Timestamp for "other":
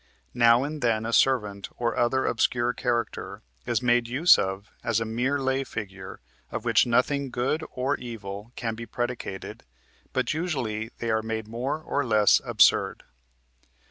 1.95-2.25